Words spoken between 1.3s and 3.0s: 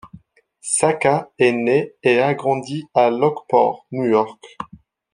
est né et a grandi